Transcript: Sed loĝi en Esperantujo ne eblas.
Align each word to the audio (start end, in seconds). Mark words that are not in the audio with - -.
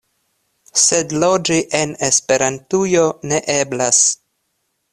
Sed 0.83 1.13
loĝi 1.23 1.59
en 1.81 1.93
Esperantujo 2.09 3.07
ne 3.33 3.43
eblas. 3.59 4.05